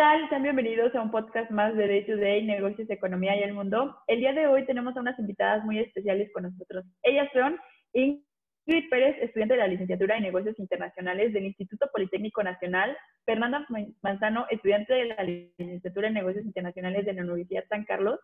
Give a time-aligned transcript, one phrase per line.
[0.00, 0.28] Hola, ¿qué tal?
[0.30, 3.98] Sean bienvenidos a un podcast más de Day to Day, Negocios, Economía y el Mundo.
[4.06, 6.86] El día de hoy tenemos a unas invitadas muy especiales con nosotros.
[7.02, 7.58] Ellas son
[7.92, 13.66] Ingrid Pérez, estudiante de la licenciatura en Negocios Internacionales del Instituto Politécnico Nacional, Fernanda
[14.00, 18.18] Manzano, estudiante de la licenciatura en Negocios Internacionales de la Universidad San Carlos,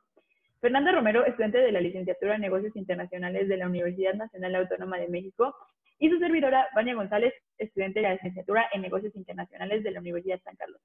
[0.62, 5.08] Fernanda Romero, estudiante de la licenciatura en Negocios Internacionales de la Universidad Nacional Autónoma de
[5.08, 5.54] México,
[5.98, 10.40] y su servidora, Vania González, estudiante de la licenciatura en Negocios Internacionales de la Universidad
[10.42, 10.80] San Carlos.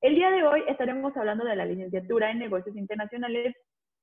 [0.00, 3.54] El día de hoy estaremos hablando de la licenciatura en Negocios Internacionales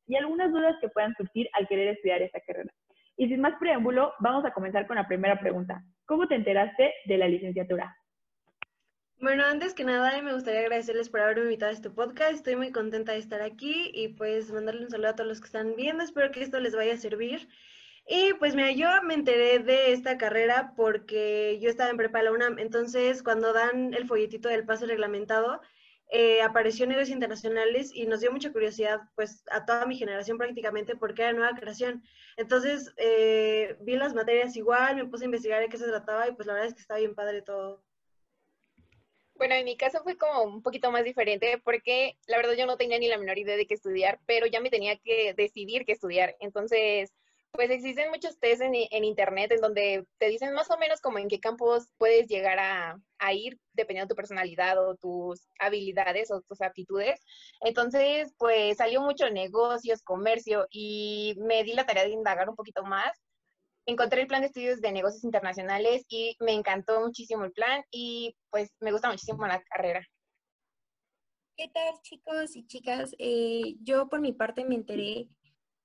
[0.05, 2.71] y algunas dudas que puedan surgir al querer estudiar esta carrera.
[3.17, 5.83] Y sin más preámbulo, vamos a comenzar con la primera pregunta.
[6.05, 7.97] ¿Cómo te enteraste de la licenciatura?
[9.19, 12.33] Bueno, antes que nada, me gustaría agradecerles por haberme invitado a este podcast.
[12.33, 15.47] Estoy muy contenta de estar aquí y pues mandarle un saludo a todos los que
[15.47, 16.03] están viendo.
[16.03, 17.49] Espero que esto les vaya a servir.
[18.07, 22.31] Y pues mira, yo me enteré de esta carrera porque yo estaba en prepa la
[22.31, 22.59] UNAM.
[22.59, 25.59] Entonces, cuando dan el folletito del pase reglamentado,
[26.09, 30.95] eh, apareció Negocios Internacionales y nos dio mucha curiosidad, pues a toda mi generación prácticamente,
[30.95, 32.03] porque era nueva creación.
[32.37, 36.31] Entonces, eh, vi las materias igual, me puse a investigar de qué se trataba y
[36.33, 37.83] pues la verdad es que está bien padre todo.
[39.35, 42.77] Bueno, en mi caso fue como un poquito más diferente porque la verdad yo no
[42.77, 45.91] tenía ni la menor idea de qué estudiar, pero ya me tenía que decidir qué
[45.91, 46.35] estudiar.
[46.39, 47.13] Entonces,
[47.57, 51.27] pues existen muchos test en, internet en donde te dicen más o menos como en
[51.27, 56.41] qué campos puedes llegar a, a, ir dependiendo de tu personalidad o tus habilidades o
[56.41, 57.19] tus aptitudes.
[57.61, 62.83] Entonces, pues salió mucho negocios, comercio y me di la tarea de indagar un poquito
[62.83, 63.11] más
[63.87, 68.35] encontré el plan de estudios de negocios internacionales y me encantó muchísimo el plan y
[68.51, 70.05] pues me gusta muchísimo la carrera.
[71.55, 73.15] ¿Qué tal chicos y chicas?
[73.17, 75.29] Eh, yo por mi parte me enteré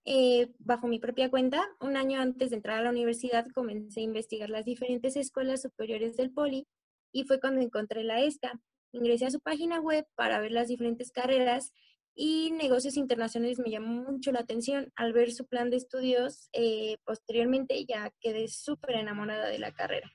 [0.04, 1.62] eh, bajo mi propia cuenta.
[1.80, 6.16] Un año antes de entrar a la universidad comencé a investigar las diferentes escuelas superiores
[6.16, 6.66] del Poli
[7.12, 8.60] y fue cuando encontré la ESCA.
[8.92, 11.72] Ingresé a su página web para ver las diferentes carreras
[12.14, 16.48] y negocios internacionales me llamó mucho la atención al ver su plan de estudios.
[16.52, 20.12] Eh, posteriormente ya quedé súper enamorada de la carrera.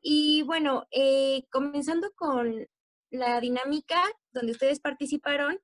[0.00, 2.66] Y bueno, eh, comenzando con
[3.10, 4.00] la dinámica
[4.32, 5.58] donde ustedes participaron,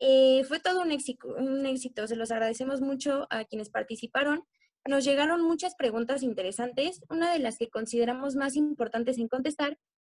[0.00, 4.44] eh, fue todo un éxito, se los agradecemos mucho a quienes participaron.
[4.86, 7.02] Nos llegaron muchas preguntas interesantes.
[7.10, 9.76] Una de las que consideramos más importantes en contestar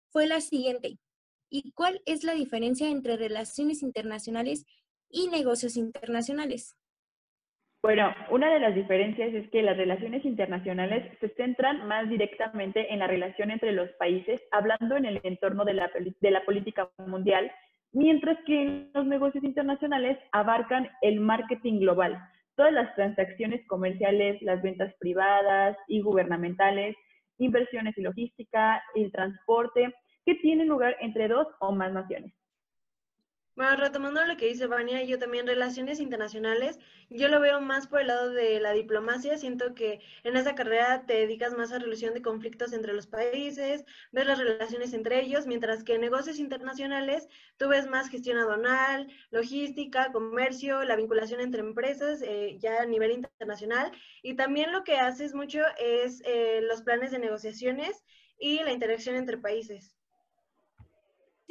[0.09, 0.97] fue la siguiente.
[1.49, 4.65] ¿Y cuál es la diferencia entre relaciones internacionales
[5.09, 6.75] y negocios internacionales?
[7.83, 12.99] Bueno, una de las diferencias es que las relaciones internacionales se centran más directamente en
[12.99, 17.51] la relación entre los países, hablando en el entorno de la política mundial,
[17.93, 22.17] mientras que los negocios internacionales abarcan el marketing global,
[22.55, 26.95] todas las transacciones comerciales, las ventas privadas y gubernamentales,
[27.37, 29.93] inversiones y logística, el transporte,
[30.25, 32.33] que tienen lugar entre dos o más naciones.
[33.55, 36.79] Bueno, retomando lo que dice Vania, yo también relaciones internacionales,
[37.09, 41.05] yo lo veo más por el lado de la diplomacia, siento que en esa carrera
[41.05, 45.47] te dedicas más a resolución de conflictos entre los países, ves las relaciones entre ellos,
[45.47, 51.61] mientras que en negocios internacionales tú ves más gestión aduanal, logística, comercio, la vinculación entre
[51.61, 53.91] empresas eh, ya a nivel internacional
[54.23, 58.03] y también lo que haces mucho es eh, los planes de negociaciones
[58.39, 59.95] y la interacción entre países.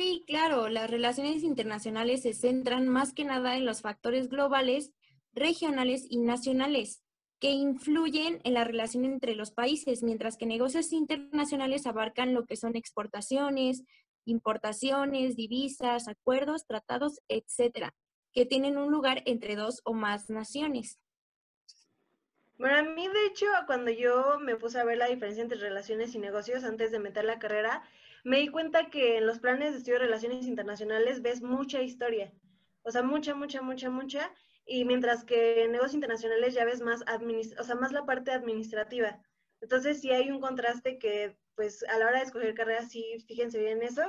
[0.03, 4.93] Sí, claro, las relaciones internacionales se centran más que nada en los factores globales,
[5.35, 7.03] regionales y nacionales
[7.39, 12.57] que influyen en la relación entre los países, mientras que negocios internacionales abarcan lo que
[12.57, 13.83] son exportaciones,
[14.25, 17.95] importaciones, divisas, acuerdos, tratados, etcétera,
[18.33, 20.99] que tienen un lugar entre dos o más naciones.
[22.57, 26.15] Bueno, a mí de hecho, cuando yo me puse a ver la diferencia entre relaciones
[26.15, 27.83] y negocios antes de meter la carrera,
[28.25, 32.33] me di cuenta que en los planes de estudio de relaciones internacionales ves mucha historia,
[32.83, 34.33] o sea, mucha, mucha, mucha, mucha,
[34.65, 37.03] y mientras que en negocios internacionales ya ves más,
[37.59, 39.21] o sea, más la parte administrativa.
[39.61, 43.59] Entonces, sí hay un contraste que, pues, a la hora de escoger carreras, sí, fíjense
[43.59, 44.03] bien eso.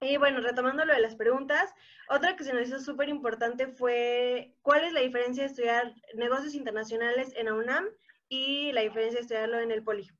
[0.00, 1.72] Y bueno, retomando lo de las preguntas,
[2.08, 6.54] otra que se nos hizo súper importante fue cuál es la diferencia de estudiar negocios
[6.54, 7.86] internacionales en la UNAM
[8.28, 10.10] y la diferencia de estudiarlo en el Poli.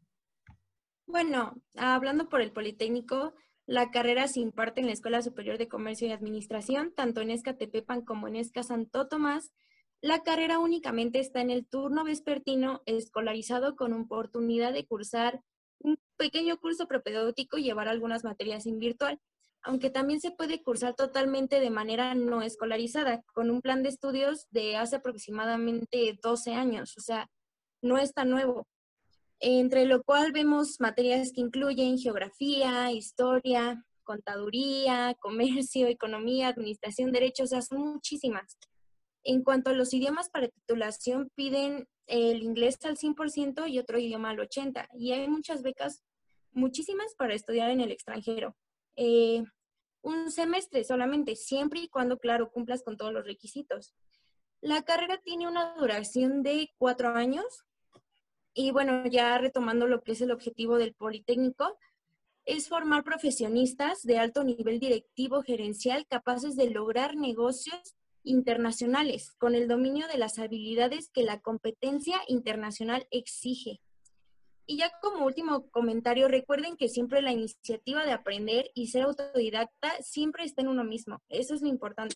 [1.12, 3.35] Bueno, hablando por el Politécnico,
[3.67, 7.59] la carrera se imparte en la Escuela Superior de Comercio y Administración, tanto en ESCA
[7.59, 9.53] Tepepan como en ESCA Santo Tomás.
[10.00, 15.43] La carrera únicamente está en el turno vespertino, escolarizado con oportunidad de cursar
[15.81, 19.20] un pequeño curso propedéutico y llevar algunas materias en virtual,
[19.61, 24.47] aunque también se puede cursar totalmente de manera no escolarizada, con un plan de estudios
[24.49, 27.29] de hace aproximadamente 12 años, o sea,
[27.82, 28.67] no es tan nuevo
[29.43, 37.61] entre lo cual vemos materias que incluyen geografía, historia, contaduría, comercio, economía, administración, derechos, o
[37.61, 38.56] sea, muchísimas.
[39.25, 44.31] En cuanto a los idiomas para titulación, piden el inglés al 100% y otro idioma
[44.31, 44.87] al 80%.
[44.94, 46.03] Y hay muchas becas,
[46.53, 48.56] muchísimas, para estudiar en el extranjero.
[48.97, 49.43] Eh,
[50.03, 53.93] un semestre solamente, siempre y cuando, claro, cumplas con todos los requisitos.
[54.61, 57.65] La carrera tiene una duración de cuatro años.
[58.55, 61.79] Y bueno, ya retomando lo que es el objetivo del Politécnico,
[62.45, 69.69] es formar profesionistas de alto nivel directivo gerencial capaces de lograr negocios internacionales con el
[69.69, 73.81] dominio de las habilidades que la competencia internacional exige.
[74.67, 79.91] Y ya como último comentario, recuerden que siempre la iniciativa de aprender y ser autodidacta
[80.03, 81.21] siempre está en uno mismo.
[81.29, 82.15] Eso es lo importante.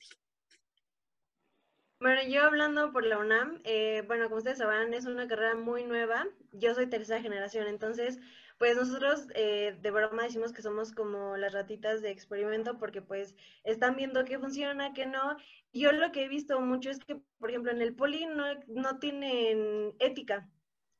[1.98, 5.82] Bueno, yo hablando por la UNAM, eh, bueno, como ustedes sabrán, es una carrera muy
[5.84, 6.26] nueva.
[6.52, 8.18] Yo soy tercera generación, entonces,
[8.58, 13.34] pues nosotros eh, de broma decimos que somos como las ratitas de experimento porque pues
[13.64, 15.36] están viendo qué funciona, qué no.
[15.72, 18.98] Yo lo que he visto mucho es que, por ejemplo, en el poli no, no
[18.98, 20.50] tienen ética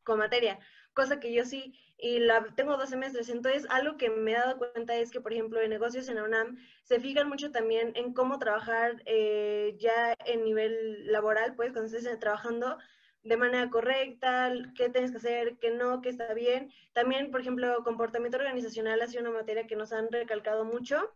[0.03, 0.59] con materia
[0.97, 3.29] cosa que yo sí, y la tengo dos semestres.
[3.29, 6.25] Entonces, algo que me he dado cuenta es que, por ejemplo, en negocios en la
[6.25, 11.95] UNAM se fijan mucho también en cómo trabajar eh, ya en nivel laboral, pues, cuando
[11.95, 12.79] estés trabajando
[13.23, 16.73] de manera correcta, qué tienes que hacer, qué no, qué está bien.
[16.93, 21.13] También, por ejemplo, comportamiento organizacional ha sido una materia que nos han recalcado mucho.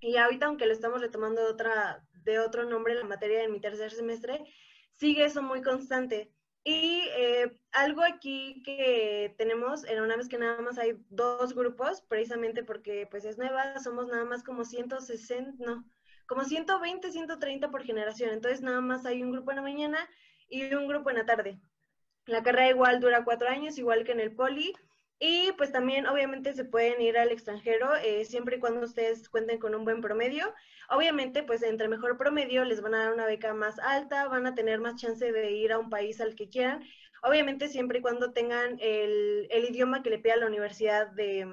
[0.00, 3.60] Y ahorita, aunque lo estamos retomando de, otra, de otro nombre, la materia en mi
[3.60, 4.44] tercer semestre,
[4.92, 6.30] sigue eso muy constante.
[6.62, 12.02] Y eh, algo aquí que tenemos, en una vez que nada más hay dos grupos,
[12.02, 15.84] precisamente porque pues es nueva, somos nada más como 160, no,
[16.26, 18.30] como 120, 130 por generación.
[18.30, 20.08] Entonces nada más hay un grupo en la mañana
[20.48, 21.58] y un grupo en la tarde.
[22.26, 24.74] La carrera igual dura cuatro años, igual que en el poli.
[25.22, 29.58] Y pues también obviamente se pueden ir al extranjero eh, siempre y cuando ustedes cuenten
[29.58, 30.54] con un buen promedio.
[30.88, 34.54] Obviamente pues entre mejor promedio les van a dar una beca más alta, van a
[34.54, 36.82] tener más chance de ir a un país al que quieran.
[37.22, 41.46] Obviamente siempre y cuando tengan el, idioma que le pida la universidad de,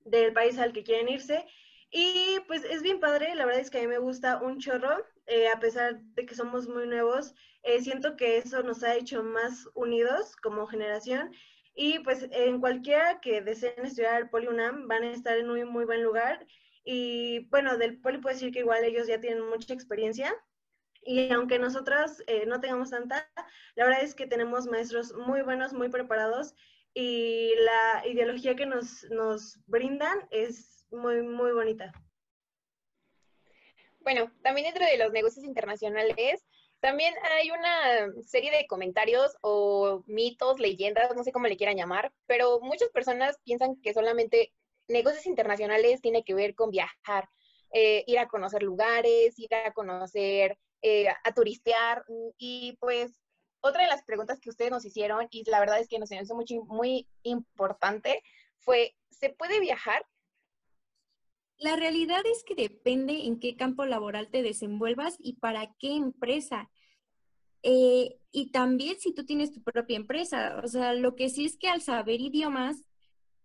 [0.00, 1.46] del país al que quieren irse.
[1.92, 5.04] Y pues es bien padre, la verdad es que a mí me gusta un chorro,
[5.26, 9.22] eh, a pesar de que somos muy nuevos, eh, siento que eso nos ha hecho
[9.22, 11.32] más unidos como generación
[11.82, 15.66] y pues en cualquiera que deseen estudiar el Poli UNAM van a estar en un
[15.72, 16.46] muy buen lugar.
[16.84, 20.30] Y bueno, del Poli puedo decir que igual ellos ya tienen mucha experiencia.
[21.02, 23.26] Y aunque nosotras eh, no tengamos tanta,
[23.76, 26.54] la verdad es que tenemos maestros muy buenos, muy preparados
[26.92, 31.94] y la ideología que nos, nos brindan es muy, muy bonita.
[34.00, 36.44] Bueno, también dentro de los negocios internacionales
[36.80, 42.12] también hay una serie de comentarios o mitos, leyendas, no sé cómo le quieran llamar,
[42.26, 44.52] pero muchas personas piensan que solamente
[44.88, 47.28] negocios internacionales tiene que ver con viajar,
[47.72, 52.04] eh, ir a conocer lugares, ir a conocer, eh, a turistear.
[52.38, 53.20] Y pues
[53.60, 56.34] otra de las preguntas que ustedes nos hicieron, y la verdad es que nos hizo
[56.34, 58.22] mucho, muy importante,
[58.58, 60.04] fue, ¿se puede viajar?
[61.60, 66.70] La realidad es que depende en qué campo laboral te desenvuelvas y para qué empresa.
[67.62, 70.58] Eh, y también si tú tienes tu propia empresa.
[70.64, 72.86] O sea, lo que sí es que al saber idiomas,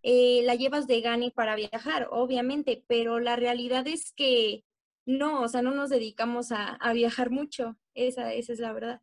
[0.02, 4.62] eh, la llevas de gane para viajar, obviamente, pero la realidad es que
[5.04, 7.76] no, o sea, no nos dedicamos a, viajar mucho.
[7.94, 9.00] Esa, esa es la verdad.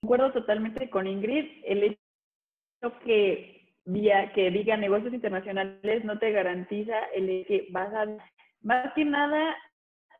[0.00, 1.46] Concuerdo totalmente con Ingrid.
[1.64, 8.06] El hecho que, diga negocios internacionales no te garantiza el que vas a
[8.64, 9.54] más que nada,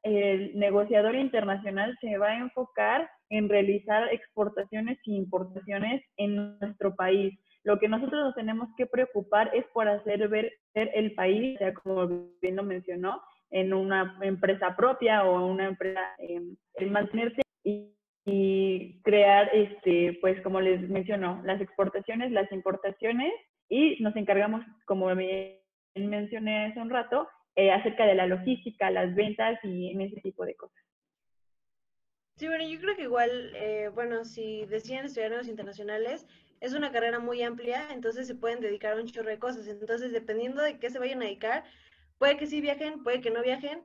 [0.03, 7.35] el negociador internacional se va a enfocar en realizar exportaciones e importaciones en nuestro país.
[7.65, 12.07] Lo que nosotros nos tenemos que preocupar es por hacer ver el país, sea, como
[12.43, 16.43] bien lo mencionó, en una empresa propia o una empresa, eh,
[16.75, 17.91] el mantenerse y,
[19.03, 23.33] crear, este, pues como les mencionó, las exportaciones, las importaciones
[23.69, 25.09] y nos encargamos, como
[25.95, 30.45] mencioné hace un rato, eh, acerca de la logística, las ventas y en ese tipo
[30.45, 30.83] de cosas.
[32.37, 36.27] Sí, bueno, yo creo que igual, eh, bueno, si deciden estudiar negocios internacionales,
[36.61, 39.69] es una carrera muy amplia, entonces se pueden dedicar a un chorro de cosas.
[39.69, 41.65] Entonces, dependiendo de qué se vayan a dedicar,
[42.19, 43.83] puede que sí viajen, puede que no viajen.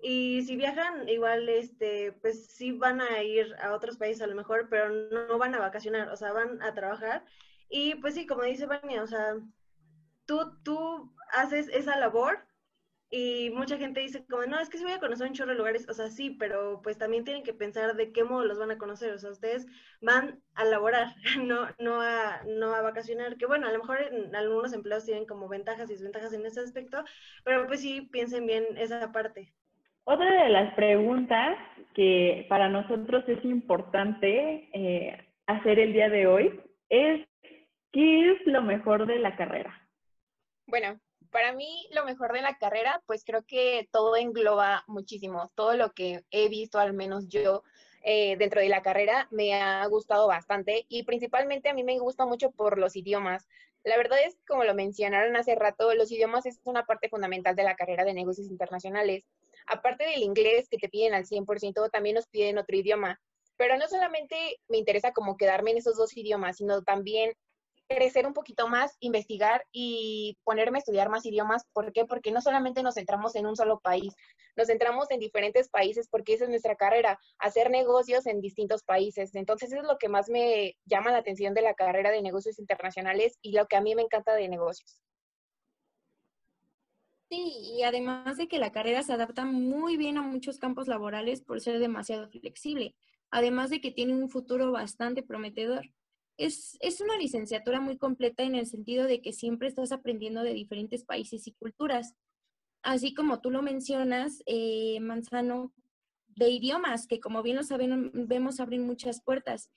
[0.00, 4.34] Y si viajan, igual, este, pues sí van a ir a otros países a lo
[4.34, 7.24] mejor, pero no van a vacacionar, o sea, van a trabajar.
[7.68, 9.36] Y pues sí, como dice Vania, o sea,
[10.26, 12.44] tú, tú haces esa labor
[13.14, 15.58] y mucha gente dice como, no, es que si voy a conocer un chorro de
[15.58, 18.70] lugares, o sea, sí, pero pues también tienen que pensar de qué modo los van
[18.70, 19.66] a conocer, o sea, ustedes
[20.00, 21.08] van a laborar,
[21.44, 25.26] no, no, a, no a vacacionar, que bueno, a lo mejor en algunos empleos tienen
[25.26, 27.04] como ventajas y desventajas en ese aspecto,
[27.44, 29.52] pero pues sí, piensen bien esa parte.
[30.04, 31.58] Otra de las preguntas
[31.94, 37.28] que para nosotros es importante eh, hacer el día de hoy es,
[37.92, 39.86] ¿qué es lo mejor de la carrera?
[40.66, 40.98] Bueno,
[41.32, 45.50] para mí lo mejor de la carrera, pues creo que todo engloba muchísimo.
[45.56, 47.64] Todo lo que he visto, al menos yo,
[48.04, 52.26] eh, dentro de la carrera, me ha gustado bastante y principalmente a mí me gusta
[52.26, 53.48] mucho por los idiomas.
[53.82, 57.64] La verdad es, como lo mencionaron hace rato, los idiomas es una parte fundamental de
[57.64, 59.24] la carrera de negocios internacionales.
[59.66, 63.20] Aparte del inglés que te piden al 100%, también nos piden otro idioma.
[63.56, 64.36] Pero no solamente
[64.68, 67.32] me interesa como quedarme en esos dos idiomas, sino también
[67.88, 71.64] crecer un poquito más, investigar y ponerme a estudiar más idiomas.
[71.72, 72.04] ¿Por qué?
[72.04, 74.14] Porque no solamente nos centramos en un solo país,
[74.56, 79.34] nos centramos en diferentes países porque esa es nuestra carrera, hacer negocios en distintos países.
[79.34, 82.58] Entonces, eso es lo que más me llama la atención de la carrera de negocios
[82.58, 85.02] internacionales y lo que a mí me encanta de negocios.
[87.28, 91.40] Sí, y además de que la carrera se adapta muy bien a muchos campos laborales
[91.40, 92.94] por ser demasiado flexible,
[93.30, 95.86] además de que tiene un futuro bastante prometedor
[96.46, 101.04] es, una licenciatura muy completa en el sentido de que siempre estás aprendiendo de diferentes
[101.04, 102.14] países y culturas.
[102.82, 105.72] Así como tú lo mencionas, eh, Manzano,
[106.28, 109.70] de idiomas, que como bien lo saben, vemos abren muchas puertas.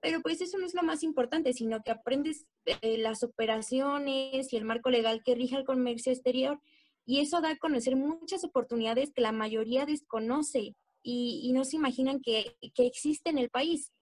[0.00, 2.46] Pero pues eso no es lo más importante, sino que aprendes
[2.82, 6.60] las operaciones y el marco legal que rige el comercio exterior.
[7.06, 12.20] Y eso da a conocer muchas oportunidades que la mayoría desconoce y, no se imaginan
[12.20, 13.92] que, que existen en el país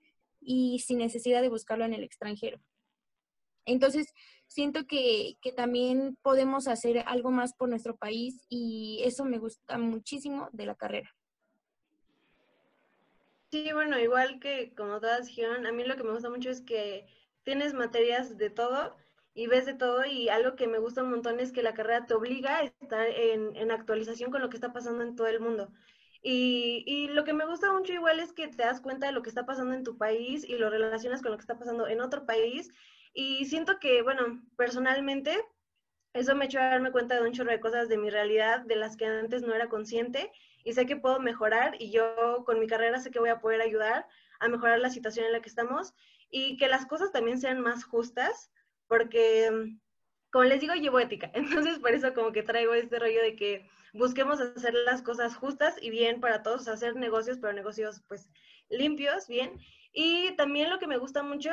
[0.45, 2.61] y sin necesidad de buscarlo en el extranjero.
[3.65, 4.13] Entonces,
[4.53, 10.49] siento que, también podemos hacer algo más por nuestro país y eso me gusta muchísimo
[10.53, 11.11] de la carrera.
[13.51, 16.63] Sí, bueno, igual que como todas dijeron, a mí lo que me gusta mucho es
[16.63, 17.07] que
[17.43, 18.97] tienes materias de todo
[19.35, 22.07] y ves de todo y algo que me gusta un montón es que la carrera
[22.07, 25.41] te obliga a estar en, en actualización con lo que está pasando en todo el
[25.41, 25.71] mundo.
[26.25, 29.29] Y, lo que me gusta mucho igual es que te das cuenta de lo que
[29.29, 32.25] está pasando en tu país y lo relacionas con lo que está pasando en otro
[32.26, 32.71] país.
[33.12, 35.45] Y siento que, bueno, personalmente,
[36.14, 38.76] eso me ha hecho darme cuenta de un chorro de cosas de mi realidad, de
[38.76, 40.31] las que antes no era consciente.
[40.64, 43.61] Y sé que puedo mejorar y yo con mi carrera sé que voy a poder
[43.61, 44.07] ayudar
[44.38, 45.95] a mejorar la situación en la que estamos
[46.31, 48.50] y que las cosas también sean más justas,
[48.87, 49.76] porque,
[50.31, 51.31] como les digo, llevo ética.
[51.35, 55.77] Entonces, por eso como que traigo este rollo de que busquemos hacer las cosas justas
[55.81, 58.31] y bien para todos, hacer negocios, pero negocios pues
[58.69, 59.59] limpios, bien.
[59.93, 61.51] Y también lo que me gusta mucho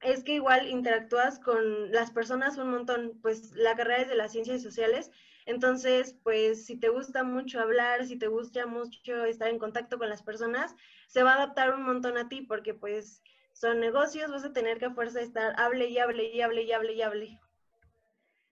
[0.00, 4.32] es que igual interactúas con las personas un montón, pues la carrera es de las
[4.32, 5.10] ciencias sociales,
[5.44, 10.08] entonces pues si te gusta mucho hablar, si te gusta mucho estar en contacto con
[10.08, 10.74] las personas,
[11.08, 14.78] se va a adaptar un montón a ti porque pues son negocios, vas a tener
[14.78, 17.40] que a fuerza estar hable y hable y hable y hable y hable.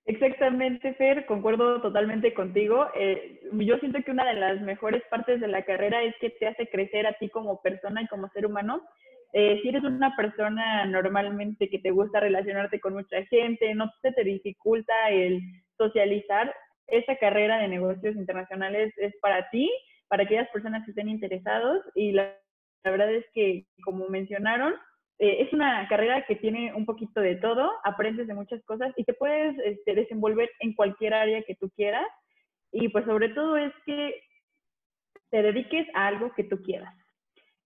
[0.08, 2.88] Exactamente, Fer, concuerdo totalmente contigo.
[2.94, 6.46] Eh, yo siento que una de las mejores partes de la carrera es que te
[6.46, 8.82] hace crecer a ti como persona y como ser humano.
[9.34, 14.12] Eh, si eres una persona normalmente que te gusta relacionarte con mucha gente, no se
[14.12, 15.42] te dificulta el
[15.76, 16.54] socializar,
[16.86, 19.70] esa carrera de negocios internacionales es para ti,
[20.08, 22.34] para aquellas personas que estén interesados y la
[22.82, 24.72] verdad es que, como mencionaron,
[25.18, 29.04] eh, es una carrera que tiene un poquito de todo, aprendes de muchas cosas y
[29.04, 32.06] te puedes este, desenvolver en cualquier área que tú quieras.
[32.70, 34.22] Y pues sobre todo es que
[35.30, 36.94] te dediques a algo que tú quieras.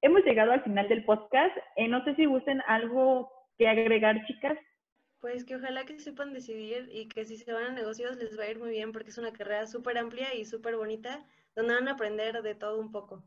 [0.01, 1.57] Hemos llegado al final del podcast.
[1.77, 4.59] Eh, no sé si gusten algo que agregar, chicas.
[5.21, 8.45] Pues que ojalá que sepan decidir y que si se van a negocios les va
[8.45, 11.87] a ir muy bien porque es una carrera súper amplia y súper bonita donde van
[11.87, 13.23] a aprender de todo un poco.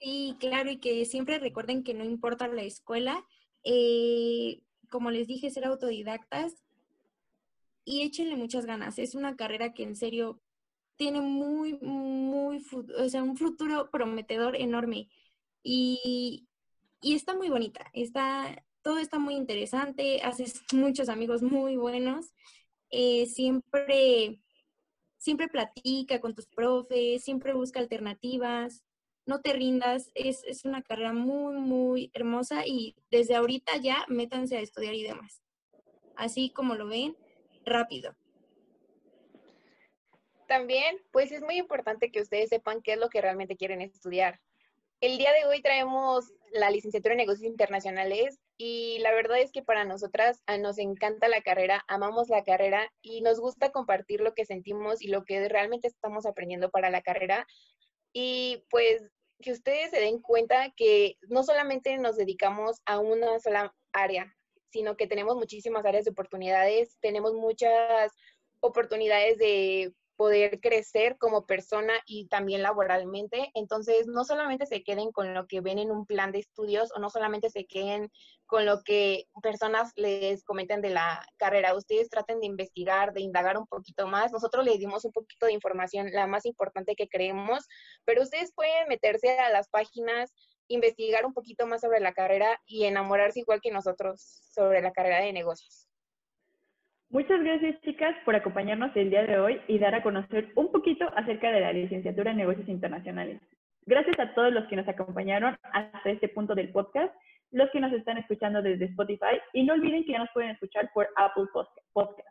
[0.00, 3.26] Sí, claro, y que siempre recuerden que no importa la escuela,
[3.64, 6.54] eh, como les dije, ser autodidactas
[7.84, 8.98] y échenle muchas ganas.
[8.98, 10.40] Es una carrera que en serio
[10.96, 12.64] tiene muy, muy,
[12.98, 15.10] o sea, un futuro prometedor enorme
[15.62, 16.48] y,
[17.02, 17.90] y está muy bonita.
[17.92, 22.32] Está, todo está muy interesante, haces muchos amigos muy buenos.
[22.90, 24.40] Eh, siempre,
[25.18, 28.82] siempre platica con tus profes, siempre busca alternativas
[29.26, 34.56] no te rindas, es, es una carrera muy, muy hermosa y desde ahorita ya métanse
[34.56, 35.42] a estudiar idiomas.
[36.16, 37.16] Así como lo ven,
[37.64, 38.16] rápido.
[40.46, 44.40] También, pues es muy importante que ustedes sepan qué es lo que realmente quieren estudiar.
[45.00, 49.62] El día de hoy traemos la licenciatura en negocios internacionales y la verdad es que
[49.62, 54.44] para nosotras nos encanta la carrera, amamos la carrera y nos gusta compartir lo que
[54.44, 57.46] sentimos y lo que realmente estamos aprendiendo para la carrera.
[58.12, 59.02] Y pues
[59.40, 64.34] que ustedes se den cuenta que no solamente nos dedicamos a una sola área,
[64.70, 68.12] sino que tenemos muchísimas áreas de oportunidades, tenemos muchas
[68.60, 73.50] oportunidades de poder crecer como persona y también laboralmente.
[73.54, 76.98] Entonces, no solamente se queden con lo que ven en un plan de estudios o
[76.98, 78.12] no solamente se queden
[78.44, 81.74] con lo que personas les comenten de la carrera.
[81.74, 84.30] Ustedes traten de investigar, de indagar un poquito más.
[84.30, 87.66] Nosotros les dimos un poquito de información, la más importante que creemos,
[88.04, 90.34] pero ustedes pueden meterse a las páginas
[90.68, 95.20] investigar un poquito más sobre la carrera y enamorarse igual que nosotros sobre la carrera
[95.22, 95.89] de negocios.
[97.10, 101.10] Muchas gracias, chicas, por acompañarnos el día de hoy y dar a conocer un poquito
[101.16, 103.40] acerca de la licenciatura en negocios internacionales.
[103.84, 107.12] Gracias a todos los que nos acompañaron hasta este punto del podcast,
[107.50, 110.88] los que nos están escuchando desde Spotify y no olviden que ya nos pueden escuchar
[110.94, 111.46] por Apple
[111.92, 112.28] Podcast.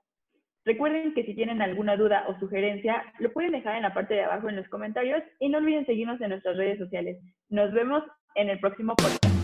[0.64, 4.24] Recuerden que si tienen alguna duda o sugerencia, lo pueden dejar en la parte de
[4.24, 7.18] abajo en los comentarios y no olviden seguirnos en nuestras redes sociales.
[7.50, 8.04] Nos vemos
[8.36, 9.39] en el próximo podcast.